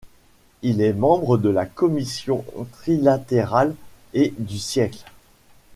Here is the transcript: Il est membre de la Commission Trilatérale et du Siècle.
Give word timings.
Il 0.63 0.81
est 0.81 0.93
membre 0.93 1.37
de 1.37 1.49
la 1.49 1.67
Commission 1.67 2.43
Trilatérale 2.73 3.75
et 4.15 4.33
du 4.39 4.57
Siècle. 4.57 5.05